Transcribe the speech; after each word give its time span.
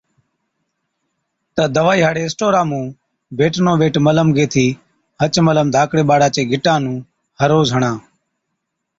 تہ 1.55 1.63
دَوائِي 1.75 1.99
هاڙي 2.05 2.21
اِسٽورا 2.27 2.61
مُون 2.69 2.85
’بيٽنوويٽ‘ 3.37 3.95
ملم 4.05 4.29
گيهٿِي 4.37 4.67
هچ 5.21 5.33
ملم 5.47 5.67
ڌاڪڙي 5.75 6.03
ٻاڙا 6.09 6.27
چي 6.35 6.41
گِٽان 6.51 6.79
نُون 6.85 6.97
هر 7.39 7.49
روز 7.55 7.67
هڻا۔ 7.75 7.91